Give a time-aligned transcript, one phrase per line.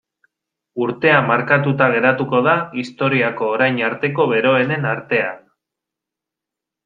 [0.83, 5.39] Urtea markatuta geratuko da historiako orain arteko beroenen artean.